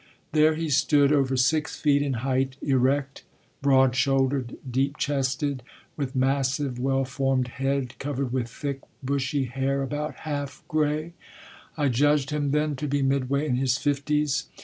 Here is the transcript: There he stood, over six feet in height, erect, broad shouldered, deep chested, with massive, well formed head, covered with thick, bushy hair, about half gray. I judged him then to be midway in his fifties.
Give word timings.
There 0.31 0.55
he 0.55 0.67
stood, 0.71 1.11
over 1.11 1.37
six 1.37 1.79
feet 1.79 2.01
in 2.01 2.13
height, 2.25 2.55
erect, 2.63 3.23
broad 3.61 3.95
shouldered, 3.95 4.57
deep 4.67 4.97
chested, 4.97 5.61
with 5.95 6.15
massive, 6.15 6.79
well 6.79 7.05
formed 7.05 7.49
head, 7.49 7.93
covered 7.99 8.33
with 8.33 8.49
thick, 8.49 8.79
bushy 9.03 9.45
hair, 9.45 9.83
about 9.83 10.15
half 10.25 10.63
gray. 10.67 11.13
I 11.77 11.89
judged 11.89 12.31
him 12.31 12.49
then 12.49 12.75
to 12.77 12.87
be 12.87 13.03
midway 13.03 13.45
in 13.47 13.57
his 13.57 13.77
fifties. 13.77 14.47